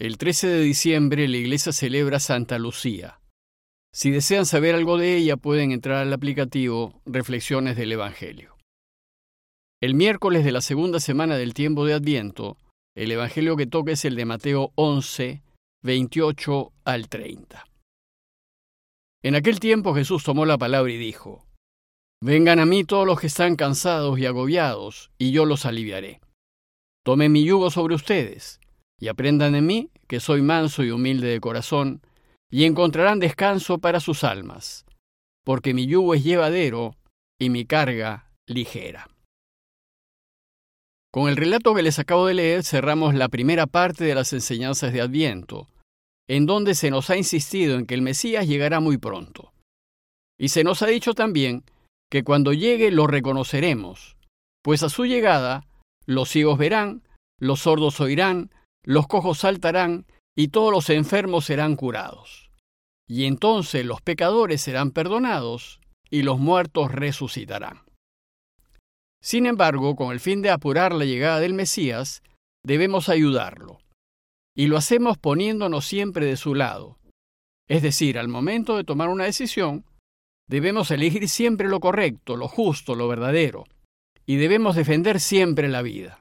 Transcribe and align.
El 0.00 0.16
13 0.16 0.46
de 0.46 0.60
diciembre 0.60 1.28
la 1.28 1.36
iglesia 1.36 1.72
celebra 1.72 2.20
Santa 2.20 2.58
Lucía. 2.58 3.20
Si 3.92 4.10
desean 4.10 4.46
saber 4.46 4.74
algo 4.74 4.96
de 4.96 5.14
ella 5.18 5.36
pueden 5.36 5.72
entrar 5.72 5.98
al 5.98 6.10
aplicativo 6.14 7.02
Reflexiones 7.04 7.76
del 7.76 7.92
Evangelio. 7.92 8.56
El 9.82 9.94
miércoles 9.94 10.42
de 10.42 10.52
la 10.52 10.62
segunda 10.62 11.00
semana 11.00 11.36
del 11.36 11.52
tiempo 11.52 11.84
de 11.84 11.92
Adviento, 11.92 12.56
el 12.96 13.12
Evangelio 13.12 13.58
que 13.58 13.66
toca 13.66 13.92
es 13.92 14.06
el 14.06 14.16
de 14.16 14.24
Mateo 14.24 14.72
11, 14.76 15.42
28 15.82 16.72
al 16.84 17.10
30. 17.10 17.66
En 19.22 19.34
aquel 19.34 19.60
tiempo 19.60 19.94
Jesús 19.94 20.24
tomó 20.24 20.46
la 20.46 20.56
palabra 20.56 20.90
y 20.90 20.96
dijo, 20.96 21.44
Vengan 22.22 22.58
a 22.58 22.64
mí 22.64 22.84
todos 22.84 23.06
los 23.06 23.20
que 23.20 23.26
están 23.26 23.54
cansados 23.54 24.18
y 24.18 24.24
agobiados, 24.24 25.10
y 25.18 25.32
yo 25.32 25.44
los 25.44 25.66
aliviaré. 25.66 26.22
Tomen 27.04 27.32
mi 27.32 27.44
yugo 27.44 27.70
sobre 27.70 27.94
ustedes 27.94 28.59
y 29.00 29.08
aprendan 29.08 29.52
de 29.52 29.62
mí, 29.62 29.90
que 30.06 30.20
soy 30.20 30.42
manso 30.42 30.84
y 30.84 30.90
humilde 30.90 31.28
de 31.28 31.40
corazón, 31.40 32.02
y 32.50 32.64
encontrarán 32.64 33.18
descanso 33.18 33.78
para 33.78 33.98
sus 33.98 34.22
almas, 34.22 34.84
porque 35.44 35.72
mi 35.72 35.86
yugo 35.86 36.14
es 36.14 36.22
llevadero 36.22 36.96
y 37.38 37.48
mi 37.48 37.64
carga 37.64 38.30
ligera. 38.46 39.08
Con 41.12 41.28
el 41.28 41.36
relato 41.36 41.74
que 41.74 41.82
les 41.82 41.98
acabo 41.98 42.26
de 42.26 42.34
leer 42.34 42.62
cerramos 42.62 43.14
la 43.14 43.28
primera 43.28 43.66
parte 43.66 44.04
de 44.04 44.14
las 44.14 44.32
enseñanzas 44.32 44.92
de 44.92 45.00
Adviento, 45.00 45.66
en 46.28 46.46
donde 46.46 46.74
se 46.76 46.90
nos 46.90 47.10
ha 47.10 47.16
insistido 47.16 47.76
en 47.76 47.86
que 47.86 47.94
el 47.94 48.02
Mesías 48.02 48.46
llegará 48.46 48.78
muy 48.78 48.98
pronto. 48.98 49.52
Y 50.38 50.50
se 50.50 50.62
nos 50.62 50.82
ha 50.82 50.86
dicho 50.86 51.14
también 51.14 51.64
que 52.10 52.22
cuando 52.22 52.52
llegue 52.52 52.90
lo 52.90 53.06
reconoceremos, 53.06 54.16
pues 54.62 54.82
a 54.82 54.88
su 54.88 55.06
llegada 55.06 55.66
los 56.06 56.28
ciegos 56.28 56.58
verán, 56.58 57.02
los 57.38 57.60
sordos 57.60 58.00
oirán, 58.00 58.50
los 58.84 59.06
cojos 59.06 59.38
saltarán 59.38 60.06
y 60.36 60.48
todos 60.48 60.72
los 60.72 60.90
enfermos 60.90 61.44
serán 61.44 61.76
curados. 61.76 62.50
Y 63.08 63.24
entonces 63.24 63.84
los 63.84 64.00
pecadores 64.00 64.60
serán 64.60 64.92
perdonados 64.92 65.80
y 66.10 66.22
los 66.22 66.38
muertos 66.38 66.92
resucitarán. 66.92 67.82
Sin 69.22 69.46
embargo, 69.46 69.96
con 69.96 70.12
el 70.12 70.20
fin 70.20 70.42
de 70.42 70.50
apurar 70.50 70.94
la 70.94 71.04
llegada 71.04 71.40
del 71.40 71.52
Mesías, 71.52 72.22
debemos 72.64 73.08
ayudarlo. 73.08 73.80
Y 74.56 74.66
lo 74.66 74.76
hacemos 74.76 75.18
poniéndonos 75.18 75.84
siempre 75.84 76.26
de 76.26 76.36
su 76.36 76.54
lado. 76.54 76.98
Es 77.68 77.82
decir, 77.82 78.18
al 78.18 78.28
momento 78.28 78.76
de 78.76 78.84
tomar 78.84 79.08
una 79.08 79.24
decisión, 79.24 79.84
debemos 80.48 80.90
elegir 80.90 81.28
siempre 81.28 81.68
lo 81.68 81.80
correcto, 81.80 82.36
lo 82.36 82.48
justo, 82.48 82.94
lo 82.94 83.08
verdadero. 83.08 83.66
Y 84.26 84.36
debemos 84.36 84.74
defender 84.74 85.20
siempre 85.20 85.68
la 85.68 85.82
vida. 85.82 86.20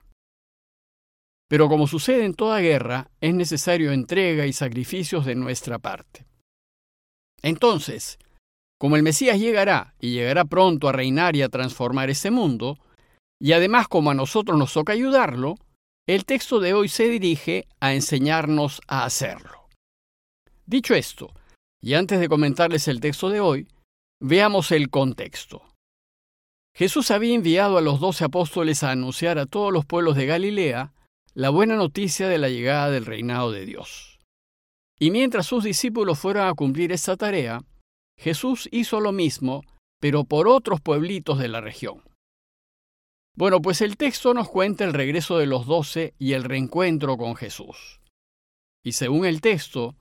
Pero 1.49 1.67
como 1.67 1.87
sucede 1.87 2.25
en 2.25 2.35
toda 2.35 2.59
guerra, 2.59 3.09
es 3.19 3.33
necesario 3.33 3.91
entrega 3.91 4.45
y 4.45 4.53
sacrificios 4.53 5.25
de 5.25 5.35
nuestra 5.35 5.79
parte. 5.79 6.25
Entonces, 7.41 8.19
como 8.79 8.95
el 8.95 9.03
Mesías 9.03 9.39
llegará 9.39 9.95
y 9.99 10.11
llegará 10.11 10.45
pronto 10.45 10.87
a 10.87 10.91
reinar 10.91 11.35
y 11.35 11.41
a 11.41 11.49
transformar 11.49 12.09
este 12.09 12.29
mundo, 12.31 12.77
y 13.41 13.53
además 13.53 13.87
como 13.87 14.11
a 14.11 14.13
nosotros 14.13 14.57
nos 14.57 14.73
toca 14.73 14.93
ayudarlo, 14.93 15.55
el 16.07 16.25
texto 16.25 16.59
de 16.59 16.73
hoy 16.73 16.87
se 16.87 17.09
dirige 17.09 17.67
a 17.79 17.93
enseñarnos 17.93 18.81
a 18.87 19.03
hacerlo. 19.03 19.67
Dicho 20.65 20.93
esto, 20.93 21.33
y 21.81 21.95
antes 21.95 22.19
de 22.19 22.29
comentarles 22.29 22.87
el 22.87 22.99
texto 22.99 23.29
de 23.29 23.39
hoy, 23.39 23.67
veamos 24.21 24.71
el 24.71 24.89
contexto. 24.89 25.63
Jesús 26.75 27.09
había 27.09 27.33
enviado 27.33 27.77
a 27.77 27.81
los 27.81 27.99
doce 27.99 28.23
apóstoles 28.23 28.83
a 28.83 28.91
anunciar 28.91 29.39
a 29.39 29.47
todos 29.47 29.73
los 29.73 29.85
pueblos 29.85 30.15
de 30.15 30.27
Galilea 30.27 30.93
la 31.39 31.51
buena 31.51 31.77
noticia 31.77 32.27
de 32.27 32.37
la 32.37 32.49
llegada 32.49 32.91
del 32.91 33.05
reinado 33.05 33.53
de 33.53 33.65
Dios. 33.65 34.19
Y 34.99 35.09
mientras 35.09 35.45
sus 35.45 35.63
discípulos 35.63 36.19
fueron 36.19 36.45
a 36.45 36.53
cumplir 36.53 36.91
esta 36.91 37.15
tarea, 37.15 37.61
Jesús 38.17 38.67
hizo 38.73 38.99
lo 38.99 39.13
mismo, 39.13 39.63
pero 40.01 40.25
por 40.25 40.49
otros 40.49 40.81
pueblitos 40.81 41.39
de 41.39 41.47
la 41.47 41.61
región. 41.61 42.03
Bueno, 43.37 43.61
pues 43.61 43.79
el 43.79 43.95
texto 43.95 44.33
nos 44.33 44.49
cuenta 44.49 44.83
el 44.83 44.91
regreso 44.91 45.37
de 45.37 45.45
los 45.45 45.65
doce 45.65 46.13
y 46.19 46.33
el 46.33 46.43
reencuentro 46.43 47.15
con 47.15 47.37
Jesús. 47.37 48.01
Y 48.83 48.91
según 48.91 49.25
el 49.25 49.39
texto, 49.39 49.95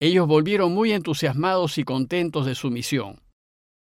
ellos 0.00 0.26
volvieron 0.26 0.74
muy 0.74 0.90
entusiasmados 0.90 1.78
y 1.78 1.84
contentos 1.84 2.44
de 2.44 2.56
su 2.56 2.72
misión. 2.72 3.22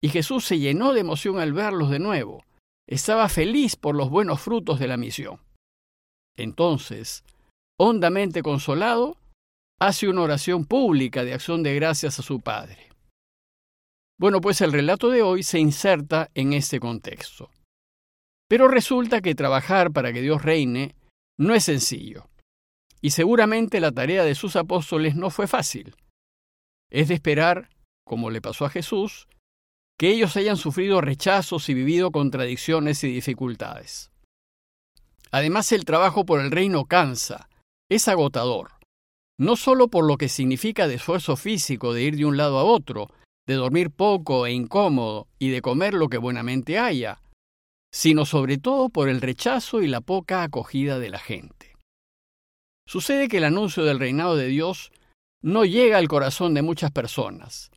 Y 0.04 0.10
Jesús 0.10 0.44
se 0.44 0.60
llenó 0.60 0.92
de 0.92 1.00
emoción 1.00 1.40
al 1.40 1.54
verlos 1.54 1.90
de 1.90 2.00
nuevo. 2.00 2.44
Estaba 2.86 3.30
feliz 3.30 3.78
por 3.78 3.96
los 3.96 4.10
buenos 4.10 4.42
frutos 4.42 4.78
de 4.78 4.90
la 4.90 4.98
misión. 4.98 5.40
Entonces, 6.38 7.24
hondamente 7.80 8.42
consolado, 8.42 9.18
hace 9.80 10.08
una 10.08 10.22
oración 10.22 10.66
pública 10.66 11.24
de 11.24 11.34
acción 11.34 11.64
de 11.64 11.76
gracias 11.76 12.20
a 12.20 12.24
su 12.24 12.40
Padre. 12.40 12.90
Bueno, 14.20 14.40
pues 14.40 14.62
el 14.62 14.72
relato 14.72 15.10
de 15.10 15.24
hoy 15.24 15.42
se 15.42 15.58
inserta 15.58 16.30
en 16.36 16.54
este 16.54 16.80
contexto. 16.80 17.50
Pero 18.48 18.68
resulta 18.68 19.22
que 19.22 19.34
trabajar 19.34 19.92
para 19.92 20.14
que 20.14 20.22
Dios 20.22 20.44
reine 20.44 20.94
no 21.40 21.56
es 21.56 21.64
sencillo. 21.64 22.28
Y 23.02 23.10
seguramente 23.10 23.80
la 23.80 23.92
tarea 23.92 24.24
de 24.24 24.36
sus 24.36 24.56
apóstoles 24.56 25.16
no 25.16 25.32
fue 25.32 25.48
fácil. 25.48 25.96
Es 26.92 27.08
de 27.08 27.16
esperar, 27.16 27.70
como 28.06 28.30
le 28.30 28.42
pasó 28.42 28.66
a 28.66 28.70
Jesús, 28.70 29.28
que 29.98 30.10
ellos 30.10 30.38
hayan 30.38 30.58
sufrido 30.58 31.02
rechazos 31.02 31.68
y 31.70 31.74
vivido 31.74 32.12
contradicciones 32.12 33.04
y 33.04 33.08
dificultades. 33.08 34.11
Además, 35.32 35.72
el 35.72 35.86
trabajo 35.86 36.26
por 36.26 36.42
el 36.42 36.52
reino 36.52 36.86
cansa, 36.86 37.50
es 37.90 38.08
agotador, 38.08 38.72
no 39.40 39.56
solo 39.56 39.88
por 39.88 40.06
lo 40.06 40.18
que 40.18 40.30
significa 40.30 40.88
de 40.88 40.96
esfuerzo 40.96 41.36
físico 41.36 41.94
de 41.94 42.04
ir 42.04 42.16
de 42.18 42.26
un 42.26 42.38
lado 42.38 42.60
a 42.60 42.64
otro, 42.64 43.10
de 43.48 43.56
dormir 43.56 43.92
poco 43.92 44.46
e 44.46 44.52
incómodo 44.52 45.28
y 45.40 45.50
de 45.50 45.62
comer 45.62 45.94
lo 45.94 46.10
que 46.10 46.18
buenamente 46.18 46.78
haya, 46.78 47.22
sino 47.92 48.26
sobre 48.26 48.58
todo 48.58 48.90
por 48.90 49.10
el 49.10 49.20
rechazo 49.20 49.82
y 49.82 49.88
la 49.88 50.02
poca 50.02 50.44
acogida 50.44 51.00
de 51.00 51.10
la 51.10 51.20
gente. 51.20 51.76
Sucede 52.88 53.28
que 53.28 53.38
el 53.38 53.46
anuncio 53.46 53.84
del 53.84 54.00
reinado 54.00 54.36
de 54.36 54.48
Dios 54.48 54.92
no 55.42 55.66
llega 55.66 55.98
al 55.98 56.08
corazón 56.08 56.54
de 56.54 56.62
muchas 56.62 56.92
personas, 56.92 57.72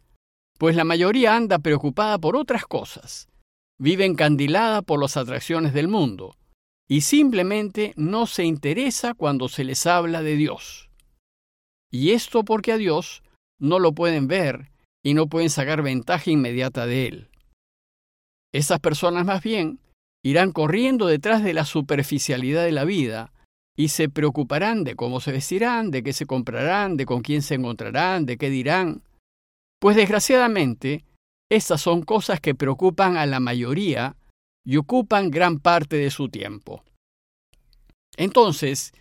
pues 0.58 0.76
la 0.76 0.84
mayoría 0.84 1.34
anda 1.34 1.58
preocupada 1.58 2.18
por 2.18 2.36
otras 2.36 2.66
cosas, 2.66 3.28
vive 3.78 4.04
encandilada 4.04 4.82
por 4.82 5.00
las 5.00 5.16
atracciones 5.16 5.72
del 5.72 5.88
mundo, 5.88 6.36
y 6.88 7.00
simplemente 7.00 7.92
no 7.96 8.26
se 8.26 8.44
interesa 8.44 9.14
cuando 9.14 9.48
se 9.48 9.64
les 9.64 9.86
habla 9.86 10.22
de 10.22 10.36
Dios. 10.36 10.90
Y 11.90 12.10
esto 12.10 12.44
porque 12.44 12.72
a 12.72 12.76
Dios 12.76 13.22
no 13.58 13.78
lo 13.78 13.92
pueden 13.92 14.26
ver 14.28 14.70
y 15.02 15.14
no 15.14 15.28
pueden 15.28 15.50
sacar 15.50 15.82
ventaja 15.82 16.30
inmediata 16.30 16.86
de 16.86 17.06
Él. 17.06 17.28
Esas 18.52 18.80
personas 18.80 19.24
más 19.24 19.42
bien 19.42 19.78
irán 20.24 20.52
corriendo 20.52 21.06
detrás 21.06 21.42
de 21.42 21.54
la 21.54 21.64
superficialidad 21.64 22.64
de 22.64 22.72
la 22.72 22.84
vida 22.84 23.32
y 23.76 23.88
se 23.88 24.08
preocuparán 24.08 24.84
de 24.84 24.94
cómo 24.94 25.20
se 25.20 25.32
vestirán, 25.32 25.90
de 25.90 26.02
qué 26.02 26.12
se 26.12 26.26
comprarán, 26.26 26.96
de 26.96 27.06
con 27.06 27.22
quién 27.22 27.42
se 27.42 27.54
encontrarán, 27.54 28.24
de 28.24 28.36
qué 28.36 28.50
dirán. 28.50 29.02
Pues 29.80 29.96
desgraciadamente, 29.96 31.04
estas 31.50 31.80
son 31.80 32.02
cosas 32.02 32.40
que 32.40 32.54
preocupan 32.54 33.16
a 33.16 33.26
la 33.26 33.40
mayoría 33.40 34.16
y 34.64 34.76
ocupan 34.76 35.30
gran 35.30 35.58
parte 35.58 35.96
de 35.96 36.10
su 36.10 36.28
tiempo. 36.28 36.82
Entonces, 38.16 38.92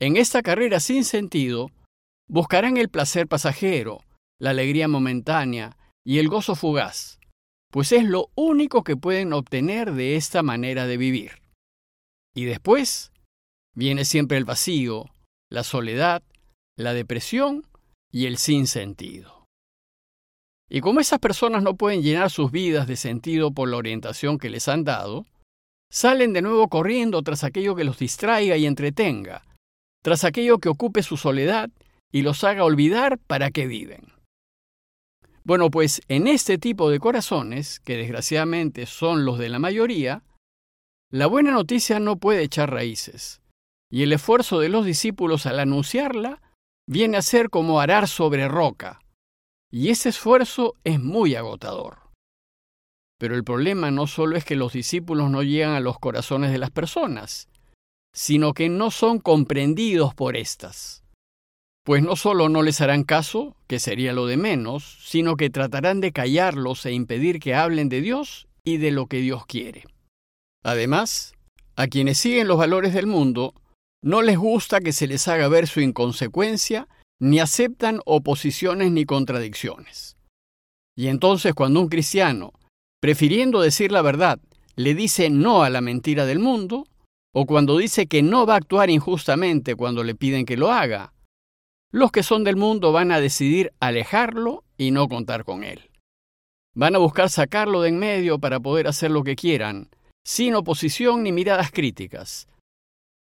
en 0.00 0.16
esta 0.16 0.42
carrera 0.42 0.80
sin 0.80 1.04
sentido, 1.04 1.70
buscarán 2.28 2.76
el 2.76 2.88
placer 2.88 3.28
pasajero, 3.28 4.00
la 4.40 4.50
alegría 4.50 4.88
momentánea 4.88 5.76
y 6.04 6.18
el 6.18 6.28
gozo 6.28 6.56
fugaz, 6.56 7.20
pues 7.70 7.92
es 7.92 8.04
lo 8.04 8.30
único 8.34 8.82
que 8.82 8.96
pueden 8.96 9.32
obtener 9.32 9.92
de 9.92 10.16
esta 10.16 10.42
manera 10.42 10.86
de 10.86 10.96
vivir. 10.96 11.42
Y 12.34 12.44
después 12.44 13.12
viene 13.74 14.04
siempre 14.04 14.38
el 14.38 14.44
vacío, 14.44 15.10
la 15.50 15.62
soledad, 15.62 16.22
la 16.76 16.94
depresión 16.94 17.66
y 18.10 18.26
el 18.26 18.38
sinsentido. 18.38 19.41
Y 20.74 20.80
como 20.80 21.00
esas 21.00 21.18
personas 21.18 21.62
no 21.62 21.76
pueden 21.76 22.00
llenar 22.00 22.30
sus 22.30 22.50
vidas 22.50 22.86
de 22.86 22.96
sentido 22.96 23.52
por 23.52 23.68
la 23.68 23.76
orientación 23.76 24.38
que 24.38 24.48
les 24.48 24.68
han 24.68 24.84
dado, 24.84 25.26
salen 25.90 26.32
de 26.32 26.40
nuevo 26.40 26.68
corriendo 26.68 27.20
tras 27.20 27.44
aquello 27.44 27.76
que 27.76 27.84
los 27.84 27.98
distraiga 27.98 28.56
y 28.56 28.64
entretenga, 28.64 29.44
tras 30.02 30.24
aquello 30.24 30.60
que 30.60 30.70
ocupe 30.70 31.02
su 31.02 31.18
soledad 31.18 31.68
y 32.10 32.22
los 32.22 32.42
haga 32.42 32.64
olvidar 32.64 33.18
para 33.18 33.50
qué 33.50 33.66
viven. 33.66 34.14
Bueno, 35.44 35.70
pues 35.70 36.00
en 36.08 36.26
este 36.26 36.56
tipo 36.56 36.88
de 36.88 37.00
corazones, 37.00 37.78
que 37.78 37.98
desgraciadamente 37.98 38.86
son 38.86 39.26
los 39.26 39.38
de 39.38 39.50
la 39.50 39.58
mayoría, 39.58 40.22
la 41.10 41.26
buena 41.26 41.50
noticia 41.50 42.00
no 42.00 42.16
puede 42.16 42.44
echar 42.44 42.70
raíces, 42.70 43.42
y 43.90 44.04
el 44.04 44.14
esfuerzo 44.14 44.58
de 44.58 44.70
los 44.70 44.86
discípulos 44.86 45.44
al 45.44 45.60
anunciarla 45.60 46.40
viene 46.88 47.18
a 47.18 47.22
ser 47.22 47.50
como 47.50 47.78
arar 47.78 48.08
sobre 48.08 48.48
roca, 48.48 49.01
y 49.72 49.88
ese 49.88 50.10
esfuerzo 50.10 50.76
es 50.84 51.00
muy 51.00 51.34
agotador. 51.34 51.98
Pero 53.18 53.34
el 53.34 53.42
problema 53.42 53.90
no 53.90 54.06
solo 54.06 54.36
es 54.36 54.44
que 54.44 54.54
los 54.54 54.72
discípulos 54.72 55.30
no 55.30 55.42
llegan 55.42 55.72
a 55.72 55.80
los 55.80 55.98
corazones 55.98 56.52
de 56.52 56.58
las 56.58 56.70
personas, 56.70 57.48
sino 58.12 58.52
que 58.52 58.68
no 58.68 58.90
son 58.90 59.18
comprendidos 59.18 60.14
por 60.14 60.36
éstas. 60.36 61.02
pues 61.84 62.02
no 62.02 62.14
solo 62.14 62.48
no 62.48 62.62
les 62.62 62.80
harán 62.80 63.02
caso, 63.02 63.56
que 63.66 63.80
sería 63.80 64.12
lo 64.12 64.26
de 64.26 64.36
menos, 64.36 64.98
sino 65.04 65.36
que 65.36 65.50
tratarán 65.50 66.00
de 66.00 66.12
callarlos 66.12 66.86
e 66.86 66.92
impedir 66.92 67.40
que 67.40 67.54
hablen 67.56 67.88
de 67.88 68.00
Dios 68.00 68.46
y 68.62 68.76
de 68.76 68.92
lo 68.92 69.06
que 69.06 69.18
Dios 69.18 69.46
quiere. 69.46 69.84
Además, 70.62 71.34
a 71.74 71.88
quienes 71.88 72.18
siguen 72.18 72.46
los 72.46 72.58
valores 72.58 72.94
del 72.94 73.08
mundo, 73.08 73.54
no 74.00 74.22
les 74.22 74.38
gusta 74.38 74.80
que 74.80 74.92
se 74.92 75.08
les 75.08 75.26
haga 75.26 75.48
ver 75.48 75.66
su 75.66 75.80
inconsecuencia, 75.80 76.86
ni 77.22 77.38
aceptan 77.38 78.00
oposiciones 78.04 78.90
ni 78.90 79.04
contradicciones. 79.04 80.16
Y 80.96 81.06
entonces 81.06 81.54
cuando 81.54 81.80
un 81.80 81.88
cristiano, 81.88 82.52
prefiriendo 83.00 83.60
decir 83.60 83.92
la 83.92 84.02
verdad, 84.02 84.40
le 84.74 84.96
dice 84.96 85.30
no 85.30 85.62
a 85.62 85.70
la 85.70 85.80
mentira 85.80 86.26
del 86.26 86.40
mundo, 86.40 86.84
o 87.32 87.46
cuando 87.46 87.78
dice 87.78 88.08
que 88.08 88.24
no 88.24 88.44
va 88.44 88.54
a 88.54 88.56
actuar 88.56 88.90
injustamente 88.90 89.76
cuando 89.76 90.02
le 90.02 90.16
piden 90.16 90.44
que 90.44 90.56
lo 90.56 90.72
haga, 90.72 91.12
los 91.92 92.10
que 92.10 92.24
son 92.24 92.42
del 92.42 92.56
mundo 92.56 92.90
van 92.90 93.12
a 93.12 93.20
decidir 93.20 93.72
alejarlo 93.78 94.64
y 94.76 94.90
no 94.90 95.06
contar 95.08 95.44
con 95.44 95.62
él. 95.62 95.90
Van 96.74 96.96
a 96.96 96.98
buscar 96.98 97.30
sacarlo 97.30 97.82
de 97.82 97.90
en 97.90 98.00
medio 98.00 98.40
para 98.40 98.58
poder 98.58 98.88
hacer 98.88 99.12
lo 99.12 99.22
que 99.22 99.36
quieran, 99.36 99.90
sin 100.24 100.56
oposición 100.56 101.22
ni 101.22 101.30
miradas 101.30 101.70
críticas. 101.70 102.48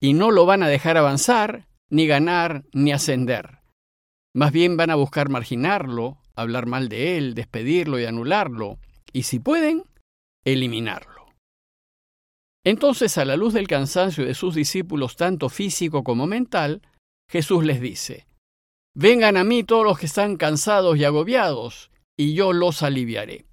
Y 0.01 0.13
no 0.13 0.31
lo 0.31 0.45
van 0.45 0.63
a 0.63 0.69
dejar 0.69 0.95
avanzar, 0.95 1.67
ni 1.89 2.07
ganar, 2.07 2.63
ni 2.71 2.93
ascender. 2.93 3.62
Más 4.35 4.51
bien 4.51 4.77
van 4.77 4.89
a 4.89 4.95
buscar 4.95 5.29
marginarlo, 5.29 6.17
hablar 6.35 6.65
mal 6.65 6.89
de 6.89 7.17
él, 7.17 7.35
despedirlo 7.35 7.99
y 7.99 8.05
anularlo, 8.05 8.79
y 9.11 9.23
si 9.23 9.39
pueden, 9.39 9.83
eliminarlo. 10.43 11.27
Entonces, 12.65 13.17
a 13.17 13.25
la 13.25 13.35
luz 13.35 13.53
del 13.53 13.67
cansancio 13.67 14.25
de 14.25 14.33
sus 14.33 14.55
discípulos, 14.55 15.17
tanto 15.17 15.49
físico 15.49 16.03
como 16.03 16.25
mental, 16.25 16.81
Jesús 17.29 17.63
les 17.63 17.79
dice, 17.81 18.25
Vengan 18.95 19.37
a 19.37 19.43
mí 19.43 19.63
todos 19.63 19.83
los 19.83 19.99
que 19.99 20.05
están 20.05 20.37
cansados 20.37 20.97
y 20.97 21.03
agobiados, 21.03 21.91
y 22.17 22.33
yo 22.33 22.53
los 22.53 22.83
aliviaré. 22.83 23.45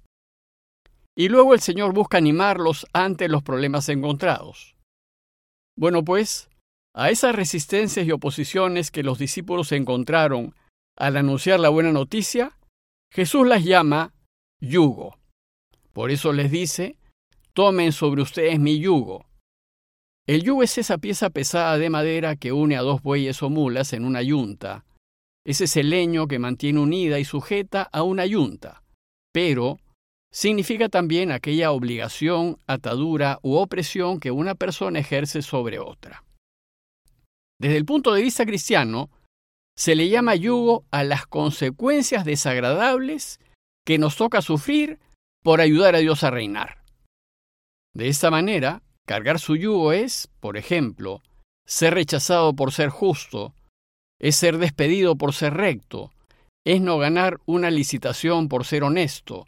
Y 1.15 1.29
luego 1.29 1.53
el 1.53 1.59
Señor 1.59 1.93
busca 1.93 2.17
animarlos 2.17 2.87
ante 2.93 3.27
los 3.27 3.43
problemas 3.43 3.89
encontrados. 3.89 4.75
Bueno, 5.77 6.03
pues, 6.03 6.49
a 6.95 7.09
esas 7.09 7.35
resistencias 7.35 8.05
y 8.05 8.11
oposiciones 8.11 8.91
que 8.91 9.03
los 9.03 9.19
discípulos 9.19 9.71
encontraron 9.71 10.55
al 10.97 11.17
anunciar 11.17 11.59
la 11.59 11.69
buena 11.69 11.91
noticia, 11.91 12.57
Jesús 13.11 13.47
las 13.47 13.63
llama 13.63 14.13
yugo. 14.59 15.17
Por 15.93 16.11
eso 16.11 16.31
les 16.33 16.51
dice, 16.51 16.97
tomen 17.53 17.91
sobre 17.91 18.21
ustedes 18.21 18.59
mi 18.59 18.79
yugo. 18.79 19.25
El 20.27 20.43
yugo 20.43 20.63
es 20.63 20.77
esa 20.77 20.97
pieza 20.97 21.29
pesada 21.29 21.77
de 21.77 21.89
madera 21.89 22.35
que 22.35 22.51
une 22.51 22.77
a 22.77 22.81
dos 22.81 23.01
bueyes 23.01 23.41
o 23.43 23.49
mulas 23.49 23.91
en 23.93 24.05
una 24.05 24.21
yunta, 24.21 24.85
es 25.43 25.61
ese 25.61 25.83
leño 25.83 26.27
que 26.27 26.39
mantiene 26.39 26.79
unida 26.79 27.19
y 27.19 27.25
sujeta 27.25 27.83
a 27.91 28.03
una 28.03 28.25
yunta, 28.25 28.83
pero 29.33 29.79
significa 30.31 30.87
también 30.87 31.31
aquella 31.31 31.71
obligación, 31.71 32.57
atadura 32.67 33.39
u 33.41 33.55
opresión 33.55 34.19
que 34.19 34.31
una 34.31 34.55
persona 34.55 34.99
ejerce 34.99 35.41
sobre 35.41 35.79
otra. 35.79 36.23
Desde 37.59 37.77
el 37.77 37.85
punto 37.85 38.13
de 38.13 38.21
vista 38.21 38.45
cristiano, 38.45 39.09
se 39.75 39.95
le 39.95 40.09
llama 40.09 40.35
yugo 40.35 40.85
a 40.91 41.03
las 41.03 41.25
consecuencias 41.25 42.25
desagradables 42.25 43.39
que 43.85 43.97
nos 43.97 44.15
toca 44.15 44.41
sufrir 44.41 44.99
por 45.43 45.61
ayudar 45.61 45.95
a 45.95 45.99
Dios 45.99 46.23
a 46.23 46.31
reinar. 46.31 46.83
De 47.93 48.07
esta 48.07 48.31
manera, 48.31 48.83
cargar 49.05 49.39
su 49.39 49.55
yugo 49.55 49.91
es, 49.91 50.29
por 50.39 50.57
ejemplo, 50.57 51.21
ser 51.65 51.93
rechazado 51.95 52.53
por 52.53 52.71
ser 52.71 52.89
justo, 52.89 53.53
es 54.19 54.35
ser 54.35 54.57
despedido 54.57 55.15
por 55.15 55.33
ser 55.33 55.55
recto, 55.55 56.11
es 56.65 56.81
no 56.81 56.97
ganar 56.97 57.39
una 57.45 57.71
licitación 57.71 58.49
por 58.49 58.65
ser 58.65 58.83
honesto, 58.83 59.47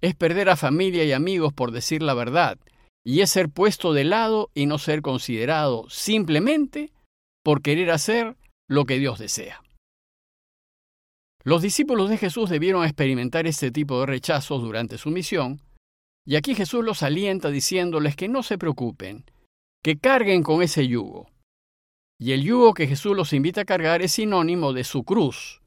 es 0.00 0.14
perder 0.14 0.48
a 0.50 0.56
familia 0.56 1.04
y 1.04 1.12
amigos 1.12 1.52
por 1.52 1.70
decir 1.70 2.02
la 2.02 2.14
verdad, 2.14 2.58
y 3.04 3.20
es 3.20 3.30
ser 3.30 3.48
puesto 3.48 3.92
de 3.92 4.04
lado 4.04 4.50
y 4.54 4.66
no 4.66 4.78
ser 4.78 5.02
considerado 5.02 5.88
simplemente 5.88 6.90
por 7.44 7.62
querer 7.62 7.90
hacer 7.90 8.36
lo 8.68 8.84
que 8.84 8.98
Dios 8.98 9.18
desea. 9.18 9.62
Los 11.44 11.62
discípulos 11.62 12.10
de 12.10 12.18
Jesús 12.18 12.50
debieron 12.50 12.84
experimentar 12.84 13.46
este 13.46 13.70
tipo 13.70 14.00
de 14.00 14.06
rechazos 14.06 14.60
durante 14.62 14.98
su 14.98 15.10
misión, 15.10 15.62
y 16.26 16.36
aquí 16.36 16.54
Jesús 16.54 16.84
los 16.84 17.02
alienta 17.02 17.50
diciéndoles 17.50 18.14
que 18.14 18.28
no 18.28 18.42
se 18.42 18.58
preocupen, 18.58 19.24
que 19.82 19.98
carguen 19.98 20.42
con 20.42 20.62
ese 20.62 20.86
yugo. 20.86 21.30
Y 22.20 22.32
el 22.32 22.42
yugo 22.42 22.74
que 22.74 22.86
Jesús 22.86 23.16
los 23.16 23.32
invita 23.32 23.62
a 23.62 23.64
cargar 23.64 24.02
es 24.02 24.12
sinónimo 24.12 24.72
de 24.72 24.84
su 24.84 25.04
cruz. 25.04 25.62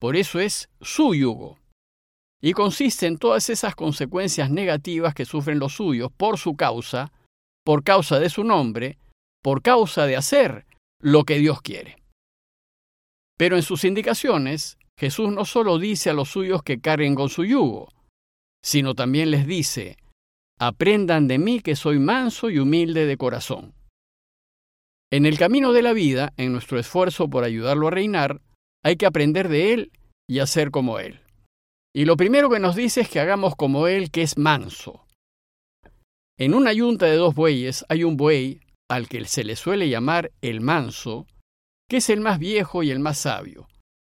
Por 0.00 0.16
eso 0.16 0.40
es 0.40 0.70
su 0.80 1.14
yugo. 1.14 1.58
Y 2.40 2.54
consiste 2.54 3.06
en 3.06 3.18
todas 3.18 3.50
esas 3.50 3.74
consecuencias 3.74 4.50
negativas 4.50 5.12
que 5.14 5.26
sufren 5.26 5.58
los 5.58 5.74
suyos 5.74 6.10
por 6.16 6.38
su 6.38 6.56
causa, 6.56 7.12
por 7.64 7.84
causa 7.84 8.18
de 8.18 8.30
su 8.30 8.44
nombre, 8.44 8.96
por 9.42 9.60
causa 9.60 10.06
de 10.06 10.16
hacer 10.16 10.64
lo 11.02 11.24
que 11.24 11.38
Dios 11.38 11.60
quiere. 11.60 11.99
Pero 13.40 13.56
en 13.56 13.62
sus 13.62 13.84
indicaciones, 13.84 14.76
Jesús 14.98 15.32
no 15.32 15.46
solo 15.46 15.78
dice 15.78 16.10
a 16.10 16.12
los 16.12 16.28
suyos 16.28 16.62
que 16.62 16.78
carguen 16.78 17.14
con 17.14 17.30
su 17.30 17.46
yugo, 17.46 17.88
sino 18.62 18.94
también 18.94 19.30
les 19.30 19.46
dice, 19.46 19.96
aprendan 20.60 21.26
de 21.26 21.38
mí 21.38 21.60
que 21.60 21.74
soy 21.74 21.98
manso 21.98 22.50
y 22.50 22.58
humilde 22.58 23.06
de 23.06 23.16
corazón. 23.16 23.72
En 25.10 25.24
el 25.24 25.38
camino 25.38 25.72
de 25.72 25.80
la 25.80 25.94
vida, 25.94 26.34
en 26.36 26.52
nuestro 26.52 26.78
esfuerzo 26.78 27.30
por 27.30 27.44
ayudarlo 27.44 27.88
a 27.88 27.92
reinar, 27.92 28.42
hay 28.84 28.96
que 28.96 29.06
aprender 29.06 29.48
de 29.48 29.72
él 29.72 29.92
y 30.28 30.40
hacer 30.40 30.70
como 30.70 30.98
él. 30.98 31.20
Y 31.96 32.04
lo 32.04 32.18
primero 32.18 32.50
que 32.50 32.60
nos 32.60 32.76
dice 32.76 33.00
es 33.00 33.08
que 33.08 33.20
hagamos 33.20 33.56
como 33.56 33.86
él, 33.86 34.10
que 34.10 34.20
es 34.20 34.36
manso. 34.36 35.06
En 36.38 36.52
una 36.52 36.74
yunta 36.74 37.06
de 37.06 37.16
dos 37.16 37.34
bueyes 37.34 37.86
hay 37.88 38.04
un 38.04 38.18
buey 38.18 38.60
al 38.90 39.08
que 39.08 39.24
se 39.24 39.44
le 39.44 39.56
suele 39.56 39.88
llamar 39.88 40.30
el 40.42 40.60
manso, 40.60 41.26
que 41.90 41.96
es 41.96 42.08
el 42.08 42.20
más 42.20 42.38
viejo 42.38 42.84
y 42.84 42.92
el 42.92 43.00
más 43.00 43.18
sabio. 43.18 43.66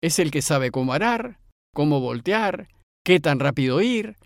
Es 0.02 0.19
el 0.19 0.30
que 0.30 0.42
sabe 0.42 0.70
cómo 0.70 0.92
arar, 0.92 1.38
cómo 1.74 2.00
voltear, 2.00 2.69
qué 3.02 3.19
tan 3.19 3.40
rápido 3.40 3.80
ir, 3.80 4.19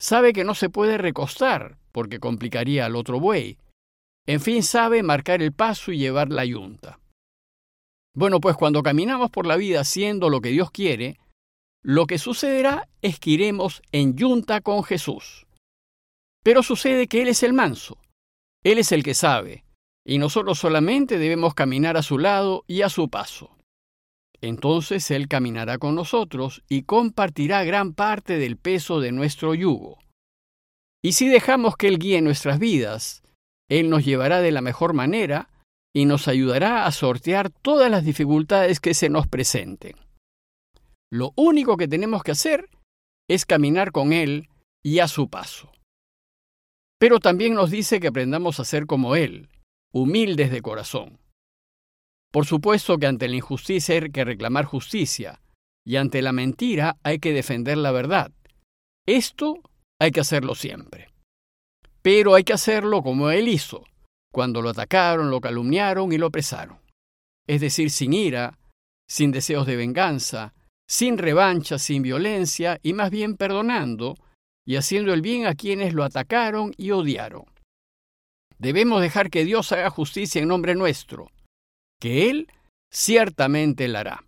sabe 0.00 0.32
que 0.32 0.42
no 0.42 0.54
se 0.54 0.70
puede 0.70 0.96
recostar, 0.96 1.76
porque 1.92 2.18
complicaría 2.18 2.86
al 2.86 2.96
otro 2.96 3.20
buey, 3.20 3.58
en 4.26 4.40
fin, 4.40 4.62
sabe 4.62 5.02
marcar 5.02 5.42
el 5.42 5.52
paso 5.52 5.92
y 5.92 5.98
llevar 5.98 6.30
la 6.30 6.46
yunta. 6.46 6.98
Bueno, 8.16 8.40
pues 8.40 8.56
cuando 8.56 8.82
caminamos 8.82 9.30
por 9.30 9.46
la 9.46 9.56
vida 9.56 9.80
haciendo 9.80 10.30
lo 10.30 10.40
que 10.40 10.48
Dios 10.48 10.70
quiere, 10.70 11.18
lo 11.82 12.06
que 12.06 12.16
sucederá 12.16 12.88
es 13.02 13.20
que 13.20 13.30
iremos 13.30 13.82
en 13.92 14.16
yunta 14.16 14.62
con 14.62 14.82
Jesús. 14.82 15.46
Pero 16.42 16.62
sucede 16.62 17.06
que 17.06 17.20
Él 17.20 17.28
es 17.28 17.42
el 17.42 17.52
manso, 17.52 17.98
Él 18.62 18.78
es 18.78 18.92
el 18.92 19.02
que 19.02 19.12
sabe, 19.12 19.63
y 20.06 20.18
nosotros 20.18 20.58
solamente 20.58 21.18
debemos 21.18 21.54
caminar 21.54 21.96
a 21.96 22.02
su 22.02 22.18
lado 22.18 22.64
y 22.66 22.82
a 22.82 22.88
su 22.88 23.08
paso. 23.08 23.56
Entonces 24.40 25.10
Él 25.10 25.28
caminará 25.28 25.78
con 25.78 25.94
nosotros 25.94 26.62
y 26.68 26.82
compartirá 26.82 27.64
gran 27.64 27.94
parte 27.94 28.38
del 28.38 28.56
peso 28.56 29.00
de 29.00 29.12
nuestro 29.12 29.54
yugo. 29.54 29.98
Y 31.02 31.12
si 31.12 31.28
dejamos 31.28 31.76
que 31.76 31.88
Él 31.88 31.98
guíe 31.98 32.20
nuestras 32.20 32.58
vidas, 32.58 33.24
él 33.68 33.88
nos 33.90 34.04
llevará 34.04 34.40
de 34.40 34.52
la 34.52 34.60
mejor 34.60 34.92
manera 34.92 35.48
y 35.94 36.06
nos 36.06 36.28
ayudará 36.28 36.86
a 36.86 36.92
sortear 36.92 37.50
todas 37.50 37.90
las 37.90 38.04
dificultades 38.04 38.80
que 38.80 38.94
se 38.94 39.08
nos 39.08 39.26
presenten. 39.26 39.94
Lo 41.10 41.32
único 41.36 41.76
que 41.76 41.88
tenemos 41.88 42.22
que 42.22 42.32
hacer 42.32 42.68
es 43.28 43.46
caminar 43.46 43.92
con 43.92 44.12
Él 44.12 44.48
y 44.84 44.98
a 44.98 45.08
su 45.08 45.30
paso. 45.30 45.70
Pero 46.98 47.20
también 47.20 47.54
nos 47.54 47.70
dice 47.70 48.00
que 48.00 48.08
aprendamos 48.08 48.60
a 48.60 48.64
ser 48.64 48.86
como 48.86 49.16
Él, 49.16 49.48
humildes 49.94 50.50
de 50.50 50.60
corazón. 50.60 51.20
Por 52.32 52.46
supuesto 52.46 52.98
que 52.98 53.06
ante 53.06 53.28
la 53.28 53.36
injusticia 53.36 53.94
hay 53.94 54.10
que 54.10 54.24
reclamar 54.24 54.64
justicia, 54.64 55.40
y 55.86 55.96
ante 55.96 56.20
la 56.20 56.32
mentira 56.32 56.96
hay 57.04 57.20
que 57.20 57.32
defender 57.32 57.78
la 57.78 57.92
verdad. 57.92 58.32
Esto 59.06 59.60
hay 60.00 60.10
que 60.10 60.18
hacerlo 60.18 60.56
siempre. 60.56 61.10
Pero 62.02 62.34
hay 62.34 62.42
que 62.42 62.54
hacerlo 62.54 63.02
como 63.02 63.30
él 63.30 63.46
hizo, 63.46 63.84
cuando 64.32 64.62
lo 64.62 64.70
atacaron, 64.70 65.30
lo 65.30 65.40
calumniaron 65.40 66.12
y 66.12 66.18
lo 66.18 66.26
apresaron. 66.26 66.78
Es 67.46 67.60
decir, 67.60 67.90
sin 67.90 68.14
ira, 68.14 68.58
sin 69.08 69.30
deseos 69.30 69.64
de 69.64 69.76
venganza, 69.76 70.54
sin 70.88 71.18
revancha, 71.18 71.78
sin 71.78 72.02
violencia, 72.02 72.80
y 72.82 72.94
más 72.94 73.12
bien 73.12 73.36
perdonando 73.36 74.16
y 74.66 74.74
haciendo 74.74 75.14
el 75.14 75.22
bien 75.22 75.46
a 75.46 75.54
quienes 75.54 75.94
lo 75.94 76.02
atacaron 76.02 76.74
y 76.76 76.90
odiaron. 76.90 77.44
Debemos 78.64 79.02
dejar 79.02 79.28
que 79.28 79.44
Dios 79.44 79.72
haga 79.72 79.90
justicia 79.90 80.40
en 80.40 80.48
nombre 80.48 80.74
nuestro, 80.74 81.30
que 82.00 82.30
Él 82.30 82.48
ciertamente 82.90 83.88
la 83.88 84.00
hará. 84.00 84.24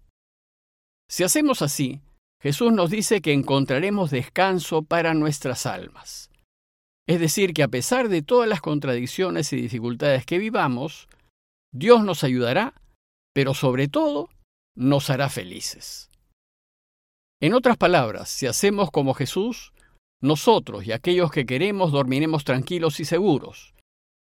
Si 1.08 1.24
hacemos 1.24 1.62
así, 1.62 2.02
Jesús 2.42 2.70
nos 2.70 2.90
dice 2.90 3.22
que 3.22 3.32
encontraremos 3.32 4.10
descanso 4.10 4.82
para 4.82 5.14
nuestras 5.14 5.64
almas. 5.64 6.30
Es 7.08 7.18
decir, 7.18 7.54
que 7.54 7.62
a 7.62 7.68
pesar 7.68 8.10
de 8.10 8.20
todas 8.20 8.46
las 8.46 8.60
contradicciones 8.60 9.54
y 9.54 9.56
dificultades 9.56 10.26
que 10.26 10.36
vivamos, 10.36 11.08
Dios 11.72 12.04
nos 12.04 12.22
ayudará, 12.22 12.74
pero 13.32 13.54
sobre 13.54 13.88
todo 13.88 14.28
nos 14.76 15.08
hará 15.08 15.30
felices. 15.30 16.10
En 17.40 17.54
otras 17.54 17.78
palabras, 17.78 18.28
si 18.28 18.46
hacemos 18.46 18.90
como 18.90 19.14
Jesús, 19.14 19.72
nosotros 20.20 20.86
y 20.86 20.92
aquellos 20.92 21.30
que 21.30 21.46
queremos 21.46 21.90
dormiremos 21.90 22.44
tranquilos 22.44 23.00
y 23.00 23.06
seguros, 23.06 23.72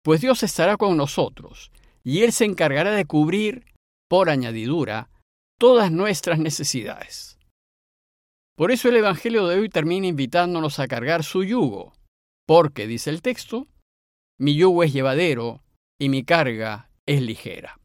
pues 0.08 0.22
Dios 0.22 0.42
estará 0.42 0.78
con 0.78 0.96
nosotros, 0.96 1.70
y 2.02 2.24
Él 2.24 2.32
se 2.32 2.46
encargará 2.46 2.92
de 2.92 3.04
cubrir, 3.04 3.66
por 4.10 4.30
añadidura, 4.30 5.10
todas 5.60 5.92
nuestras 5.92 6.40
necesidades. 6.40 7.38
Por 8.56 8.72
eso 8.72 8.88
el 8.88 8.96
Evangelio 8.96 9.48
de 9.48 9.60
hoy 9.60 9.68
termina 9.68 10.08
invitándonos 10.08 10.80
a 10.80 10.88
cargar 10.88 11.26
su 11.26 11.44
yugo, 11.44 11.92
porque, 12.48 12.88
dice 12.88 13.10
el 13.10 13.22
texto, 13.22 13.68
mi 14.40 14.56
yugo 14.56 14.86
es 14.86 14.94
llevadero 14.94 15.62
y 16.00 16.08
mi 16.08 16.24
carga 16.24 16.90
es 17.06 17.22
ligera. 17.22 17.78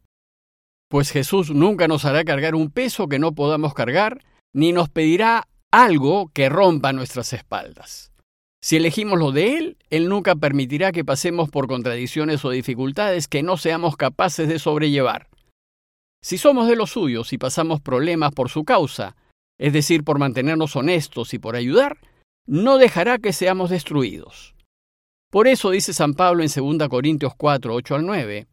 Pues 0.88 1.10
Jesús 1.10 1.50
nunca 1.50 1.88
nos 1.88 2.04
hará 2.04 2.22
cargar 2.22 2.54
un 2.54 2.70
peso 2.70 3.08
que 3.08 3.18
no 3.18 3.32
podamos 3.32 3.74
cargar, 3.74 4.24
ni 4.54 4.70
nos 4.70 4.88
pedirá 4.88 5.48
algo 5.72 6.30
que 6.32 6.48
rompa 6.48 6.92
nuestras 6.92 7.32
espaldas. 7.32 8.11
Si 8.64 8.76
elegimos 8.76 9.18
lo 9.18 9.32
de 9.32 9.58
Él, 9.58 9.76
Él 9.90 10.08
nunca 10.08 10.36
permitirá 10.36 10.92
que 10.92 11.04
pasemos 11.04 11.50
por 11.50 11.66
contradicciones 11.66 12.44
o 12.44 12.50
dificultades 12.50 13.26
que 13.26 13.42
no 13.42 13.56
seamos 13.56 13.96
capaces 13.96 14.48
de 14.48 14.60
sobrellevar. 14.60 15.28
Si 16.22 16.38
somos 16.38 16.68
de 16.68 16.76
los 16.76 16.90
suyos 16.90 17.32
y 17.32 17.38
pasamos 17.38 17.80
problemas 17.80 18.32
por 18.32 18.48
su 18.48 18.64
causa, 18.64 19.16
es 19.58 19.72
decir, 19.72 20.04
por 20.04 20.20
mantenernos 20.20 20.76
honestos 20.76 21.34
y 21.34 21.40
por 21.40 21.56
ayudar, 21.56 21.98
no 22.46 22.78
dejará 22.78 23.18
que 23.18 23.32
seamos 23.32 23.70
destruidos. 23.70 24.54
Por 25.30 25.48
eso 25.48 25.70
dice 25.70 25.92
San 25.92 26.14
Pablo 26.14 26.44
en 26.44 26.78
2 26.78 26.88
Corintios 26.88 27.32
4, 27.36 27.74
8 27.74 27.94
al 27.96 28.06
9, 28.06 28.46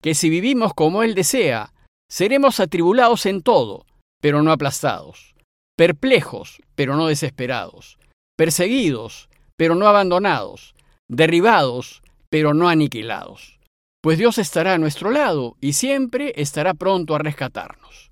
que 0.00 0.14
si 0.14 0.30
vivimos 0.30 0.72
como 0.72 1.02
Él 1.02 1.14
desea, 1.14 1.74
seremos 2.10 2.58
atribulados 2.58 3.26
en 3.26 3.42
todo, 3.42 3.84
pero 4.22 4.42
no 4.42 4.50
aplastados, 4.50 5.34
perplejos, 5.76 6.62
pero 6.74 6.96
no 6.96 7.08
desesperados, 7.08 7.98
perseguidos, 8.36 9.28
pero 9.56 9.74
no 9.74 9.86
abandonados, 9.86 10.74
derribados, 11.08 12.02
pero 12.30 12.54
no 12.54 12.68
aniquilados. 12.68 13.58
Pues 14.02 14.18
Dios 14.18 14.38
estará 14.38 14.74
a 14.74 14.78
nuestro 14.78 15.10
lado 15.10 15.56
y 15.60 15.74
siempre 15.74 16.32
estará 16.36 16.74
pronto 16.74 17.14
a 17.14 17.18
rescatarnos. 17.18 18.10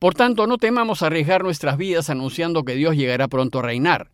Por 0.00 0.14
tanto, 0.14 0.46
no 0.46 0.58
temamos 0.58 1.02
arriesgar 1.02 1.42
nuestras 1.42 1.78
vidas 1.78 2.10
anunciando 2.10 2.64
que 2.64 2.74
Dios 2.74 2.94
llegará 2.94 3.26
pronto 3.26 3.60
a 3.60 3.62
reinar, 3.62 4.10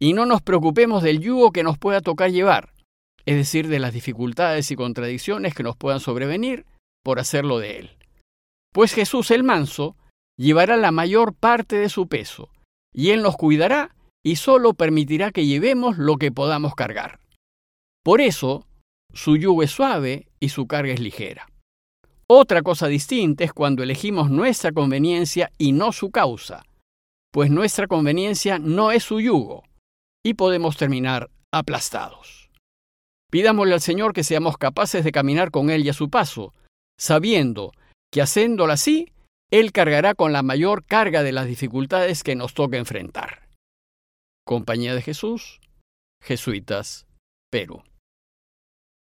y 0.00 0.14
no 0.14 0.24
nos 0.24 0.40
preocupemos 0.40 1.02
del 1.02 1.20
yugo 1.20 1.52
que 1.52 1.62
nos 1.62 1.76
pueda 1.76 2.00
tocar 2.00 2.30
llevar, 2.30 2.72
es 3.26 3.36
decir, 3.36 3.68
de 3.68 3.78
las 3.78 3.92
dificultades 3.92 4.70
y 4.70 4.76
contradicciones 4.76 5.54
que 5.54 5.62
nos 5.62 5.76
puedan 5.76 6.00
sobrevenir 6.00 6.64
por 7.04 7.18
hacerlo 7.18 7.58
de 7.58 7.78
Él. 7.78 7.90
Pues 8.72 8.94
Jesús 8.94 9.30
el 9.30 9.44
manso 9.44 9.96
llevará 10.38 10.78
la 10.78 10.92
mayor 10.92 11.34
parte 11.34 11.76
de 11.76 11.90
su 11.90 12.08
peso, 12.08 12.48
y 12.94 13.10
Él 13.10 13.22
nos 13.22 13.36
cuidará 13.36 13.94
y 14.24 14.36
solo 14.36 14.74
permitirá 14.74 15.30
que 15.30 15.46
llevemos 15.46 15.98
lo 15.98 16.16
que 16.16 16.32
podamos 16.32 16.74
cargar. 16.74 17.20
Por 18.04 18.20
eso, 18.20 18.66
su 19.12 19.36
yugo 19.36 19.62
es 19.62 19.70
suave 19.70 20.28
y 20.40 20.50
su 20.50 20.66
carga 20.66 20.92
es 20.92 21.00
ligera. 21.00 21.48
Otra 22.26 22.62
cosa 22.62 22.88
distinta 22.88 23.44
es 23.44 23.52
cuando 23.52 23.82
elegimos 23.82 24.30
nuestra 24.30 24.72
conveniencia 24.72 25.50
y 25.56 25.72
no 25.72 25.92
su 25.92 26.10
causa, 26.10 26.64
pues 27.32 27.50
nuestra 27.50 27.86
conveniencia 27.86 28.58
no 28.58 28.92
es 28.92 29.04
su 29.04 29.20
yugo, 29.20 29.64
y 30.24 30.34
podemos 30.34 30.76
terminar 30.76 31.30
aplastados. 31.52 32.50
Pidámosle 33.30 33.74
al 33.74 33.80
Señor 33.80 34.12
que 34.12 34.24
seamos 34.24 34.58
capaces 34.58 35.04
de 35.04 35.12
caminar 35.12 35.50
con 35.50 35.70
Él 35.70 35.84
y 35.84 35.88
a 35.88 35.94
su 35.94 36.10
paso, 36.10 36.54
sabiendo 36.98 37.72
que 38.10 38.22
haciéndolo 38.22 38.72
así, 38.72 39.12
Él 39.50 39.72
cargará 39.72 40.14
con 40.14 40.32
la 40.32 40.42
mayor 40.42 40.84
carga 40.84 41.22
de 41.22 41.32
las 41.32 41.46
dificultades 41.46 42.22
que 42.22 42.36
nos 42.36 42.54
toca 42.54 42.76
enfrentar. 42.76 43.47
Compañía 44.48 44.94
de 44.94 45.02
Jesús, 45.02 45.60
Jesuitas, 46.22 47.06
Perú. 47.50 47.82